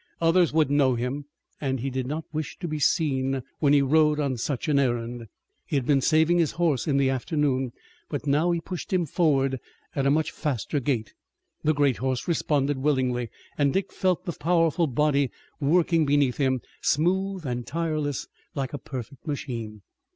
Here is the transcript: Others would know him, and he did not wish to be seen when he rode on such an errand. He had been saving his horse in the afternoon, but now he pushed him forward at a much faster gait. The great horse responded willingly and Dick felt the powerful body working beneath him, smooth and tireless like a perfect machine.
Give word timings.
Others 0.19 0.51
would 0.51 0.71
know 0.71 0.95
him, 0.95 1.25
and 1.61 1.79
he 1.79 1.91
did 1.91 2.07
not 2.07 2.23
wish 2.33 2.57
to 2.57 2.67
be 2.67 2.79
seen 2.79 3.43
when 3.59 3.71
he 3.71 3.83
rode 3.83 4.19
on 4.19 4.35
such 4.35 4.67
an 4.67 4.79
errand. 4.79 5.27
He 5.63 5.75
had 5.75 5.85
been 5.85 6.01
saving 6.01 6.39
his 6.39 6.53
horse 6.53 6.87
in 6.87 6.97
the 6.97 7.11
afternoon, 7.11 7.71
but 8.09 8.25
now 8.25 8.49
he 8.49 8.59
pushed 8.61 8.91
him 8.91 9.05
forward 9.05 9.59
at 9.95 10.07
a 10.07 10.09
much 10.09 10.31
faster 10.31 10.79
gait. 10.79 11.13
The 11.63 11.75
great 11.75 11.97
horse 11.97 12.27
responded 12.27 12.79
willingly 12.79 13.29
and 13.59 13.71
Dick 13.73 13.93
felt 13.93 14.25
the 14.25 14.31
powerful 14.33 14.87
body 14.87 15.29
working 15.59 16.03
beneath 16.07 16.37
him, 16.37 16.61
smooth 16.81 17.45
and 17.45 17.67
tireless 17.67 18.27
like 18.55 18.73
a 18.73 18.79
perfect 18.79 19.27
machine. 19.27 19.83